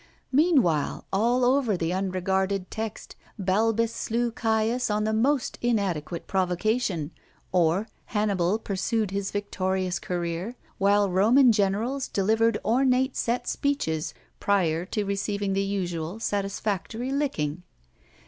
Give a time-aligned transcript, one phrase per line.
[0.31, 7.11] Meanwhile, all over the unregarded text Balbus slew Caius on the most inadequate provocation,
[7.51, 15.03] or Hannibal pursued his victorious career, while Roman generals delivered ornate set speeches prior to
[15.03, 17.61] receiving the usual satisfactory licking.